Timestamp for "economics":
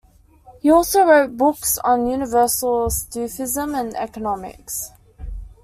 3.95-4.89